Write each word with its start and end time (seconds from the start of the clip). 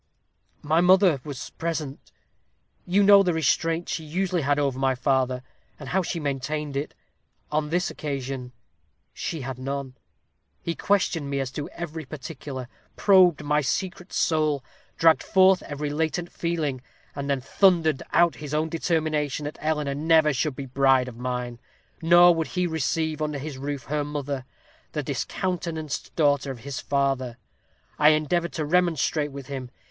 "My 0.63 0.81
mother 0.81 1.21
was 1.23 1.51
present. 1.59 2.11
You 2.87 3.03
know 3.03 3.21
the 3.21 3.35
restraint 3.35 3.87
she 3.87 4.03
usually 4.03 4.41
had 4.41 4.57
over 4.57 4.79
my 4.79 4.95
father, 4.95 5.43
and 5.79 5.89
how 5.89 6.01
she 6.01 6.19
maintained 6.19 6.75
it. 6.75 6.95
On 7.51 7.69
this 7.69 7.91
occasion 7.91 8.51
she 9.13 9.41
had 9.41 9.59
none. 9.59 9.95
He 10.63 10.73
questioned 10.73 11.29
me 11.29 11.39
as 11.39 11.51
to 11.51 11.69
every 11.69 12.03
particular; 12.05 12.67
probed 12.95 13.43
my 13.43 13.61
secret 13.61 14.11
soul; 14.11 14.63
dragged 14.97 15.21
forth 15.21 15.61
every 15.61 15.91
latent 15.91 16.31
feeling, 16.31 16.81
and 17.15 17.29
then 17.29 17.39
thundered 17.39 18.01
out 18.11 18.37
his 18.37 18.55
own 18.55 18.69
determination 18.69 19.43
that 19.45 19.59
Eleanor 19.61 19.93
never 19.93 20.33
should 20.33 20.55
be 20.55 20.65
bride 20.65 21.09
of 21.09 21.15
mine; 21.15 21.59
nor 22.01 22.33
would 22.33 22.47
he 22.47 22.65
receive, 22.65 23.21
under 23.21 23.37
his 23.37 23.59
roof, 23.59 23.83
her 23.83 24.03
mother, 24.03 24.45
the 24.93 25.03
discountenanced 25.03 26.15
daughter 26.15 26.49
of 26.49 26.61
his 26.61 26.79
father. 26.79 27.37
I 27.99 28.09
endeavored 28.13 28.53
to 28.53 28.65
remonstrate 28.65 29.31
with 29.31 29.45
him. 29.45 29.69